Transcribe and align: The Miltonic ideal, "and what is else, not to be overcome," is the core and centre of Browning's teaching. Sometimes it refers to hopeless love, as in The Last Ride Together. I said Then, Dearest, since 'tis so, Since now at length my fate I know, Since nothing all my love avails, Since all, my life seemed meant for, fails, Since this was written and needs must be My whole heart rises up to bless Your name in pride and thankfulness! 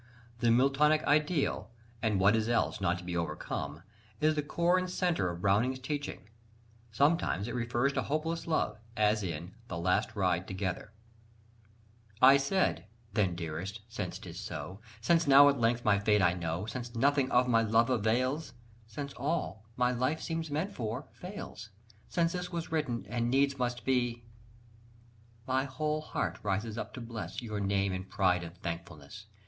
The 0.39 0.47
Miltonic 0.49 1.03
ideal, 1.03 1.69
"and 2.01 2.19
what 2.19 2.35
is 2.35 2.49
else, 2.49 2.81
not 2.81 2.97
to 2.97 3.03
be 3.03 3.15
overcome," 3.15 3.83
is 4.19 4.33
the 4.33 4.41
core 4.41 4.79
and 4.79 4.89
centre 4.89 5.29
of 5.29 5.41
Browning's 5.43 5.77
teaching. 5.77 6.27
Sometimes 6.91 7.47
it 7.47 7.53
refers 7.53 7.93
to 7.93 8.01
hopeless 8.01 8.47
love, 8.47 8.79
as 8.97 9.21
in 9.21 9.53
The 9.67 9.77
Last 9.77 10.15
Ride 10.15 10.47
Together. 10.47 10.91
I 12.19 12.37
said 12.37 12.87
Then, 13.13 13.35
Dearest, 13.35 13.81
since 13.89 14.17
'tis 14.17 14.39
so, 14.39 14.79
Since 15.01 15.27
now 15.27 15.49
at 15.49 15.59
length 15.59 15.85
my 15.85 15.99
fate 15.99 16.23
I 16.23 16.33
know, 16.33 16.65
Since 16.65 16.95
nothing 16.95 17.29
all 17.29 17.43
my 17.43 17.61
love 17.61 17.91
avails, 17.91 18.53
Since 18.87 19.13
all, 19.17 19.65
my 19.77 19.91
life 19.91 20.19
seemed 20.19 20.49
meant 20.49 20.71
for, 20.71 21.09
fails, 21.13 21.69
Since 22.09 22.33
this 22.33 22.51
was 22.51 22.71
written 22.71 23.05
and 23.07 23.29
needs 23.29 23.59
must 23.59 23.85
be 23.85 24.23
My 25.45 25.65
whole 25.65 26.01
heart 26.01 26.39
rises 26.41 26.75
up 26.75 26.91
to 26.95 27.01
bless 27.01 27.43
Your 27.43 27.59
name 27.59 27.93
in 27.93 28.05
pride 28.05 28.43
and 28.43 28.57
thankfulness! 28.63 29.27